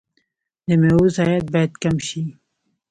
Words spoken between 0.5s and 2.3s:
د میوو ضایعات باید کم شي.